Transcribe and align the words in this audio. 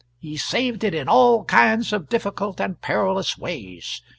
He 0.19 0.35
saved 0.35 0.83
it 0.83 0.95
in 0.95 1.07
all 1.07 1.43
kinds 1.45 1.93
of 1.93 2.09
difficult 2.09 2.59
and 2.59 2.81
perilous 2.81 3.37
ways. 3.37 4.01